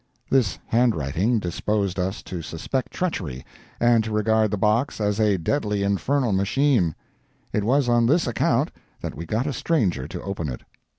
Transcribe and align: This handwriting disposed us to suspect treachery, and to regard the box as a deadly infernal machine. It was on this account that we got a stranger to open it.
This 0.31 0.57
handwriting 0.65 1.37
disposed 1.37 1.99
us 1.99 2.23
to 2.23 2.41
suspect 2.41 2.91
treachery, 2.91 3.45
and 3.79 4.03
to 4.03 4.11
regard 4.11 4.49
the 4.49 4.57
box 4.57 4.99
as 4.99 5.19
a 5.19 5.37
deadly 5.37 5.83
infernal 5.83 6.31
machine. 6.31 6.95
It 7.53 7.63
was 7.63 7.87
on 7.87 8.07
this 8.07 8.25
account 8.25 8.71
that 9.01 9.13
we 9.13 9.27
got 9.27 9.45
a 9.45 9.53
stranger 9.53 10.07
to 10.07 10.21
open 10.23 10.49
it. 10.49 10.61